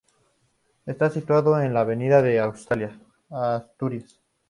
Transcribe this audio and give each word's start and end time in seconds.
Está 0.87 1.11
situado 1.11 1.61
en 1.61 1.75
la 1.75 1.81
Avenida 1.81 2.23
de 2.23 2.39
Asturias. 2.39 2.97